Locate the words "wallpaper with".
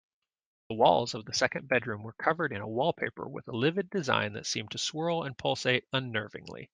2.67-3.47